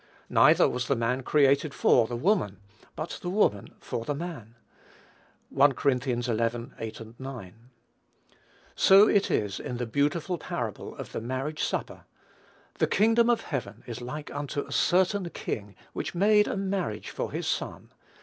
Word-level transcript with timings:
Neither 0.31 0.67
was 0.67 0.87
the 0.87 0.95
man 0.95 1.21
created 1.21 1.75
for 1.75 2.07
the 2.07 2.15
woman; 2.15 2.57
but 2.95 3.19
the 3.21 3.29
woman 3.29 3.75
for 3.79 4.03
the 4.03 4.15
man." 4.15 4.55
(1 5.51 5.73
Cor. 5.73 5.99
xi. 6.01 6.11
8, 6.79 7.19
9.) 7.19 7.53
So 8.75 9.07
it 9.07 9.29
is 9.29 9.59
in 9.59 9.77
the 9.77 9.85
beautiful 9.85 10.39
parable 10.39 10.95
of 10.95 11.11
the 11.11 11.21
marriage 11.21 11.61
supper; 11.63 12.05
"the 12.79 12.87
kingdom 12.87 13.29
of 13.29 13.41
heaven 13.41 13.83
is 13.85 14.01
like 14.01 14.33
unto 14.33 14.65
a 14.65 14.71
certain 14.71 15.29
king 15.29 15.75
which 15.93 16.15
made 16.15 16.47
a 16.47 16.57
marriage 16.57 17.11
for 17.11 17.31
his 17.31 17.45
son." 17.45 17.91